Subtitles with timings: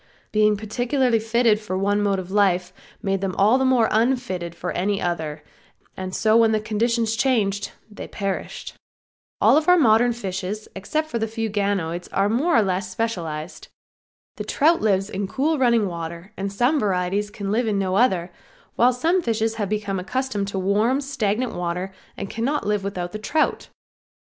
[0.31, 4.71] Being particularly fitted for one mode of life made them all the more unfitted for
[4.71, 5.43] any other,
[5.95, 8.73] and so when conditions changed they perished.
[9.39, 13.67] All of our modern fishes except the few ganoids are more or less specialized.
[14.37, 18.31] The trout lives in cool running water and some varieties can live in no other,
[18.75, 23.19] while some fishes have become accustomed to warm, stagnant water and cannot live with the
[23.19, 23.67] trout.